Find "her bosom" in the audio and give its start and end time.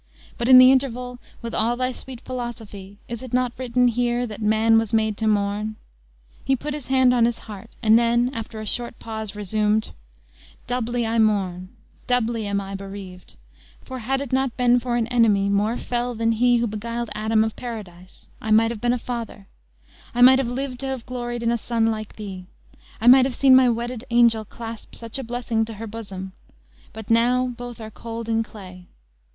25.75-26.31